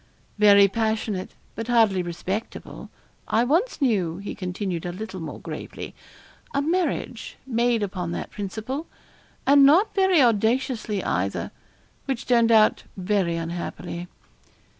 'Very 0.39 0.67
passionate, 0.67 1.29
but 1.53 1.67
hardly 1.67 2.01
respectable. 2.01 2.89
I 3.27 3.43
once 3.43 3.79
knew,' 3.79 4.17
he 4.17 4.33
continued 4.33 4.83
a 4.83 4.91
little 4.91 5.19
more 5.19 5.39
gravely, 5.39 5.93
'a 6.55 6.61
marriage 6.63 7.37
made 7.45 7.83
upon 7.83 8.11
that 8.13 8.31
principle, 8.31 8.87
and 9.45 9.63
not 9.63 9.93
very 9.93 10.19
audaciously 10.19 11.03
either, 11.03 11.51
which 12.05 12.25
turned 12.25 12.51
out 12.51 12.81
very 12.97 13.35
unhappily.' 13.35 14.07